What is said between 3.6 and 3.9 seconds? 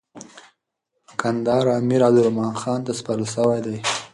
دی.